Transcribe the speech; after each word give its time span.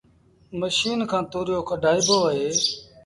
مشيٚن 0.59 0.99
کآݩ 1.11 1.27
تُوريو 1.31 1.59
ڪڍآئيبو 1.69 2.17
اهي 2.29 2.49